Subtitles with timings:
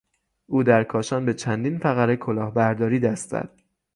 [0.45, 3.49] او در کاشان به چندین فقره کلاهبرداری دست زد.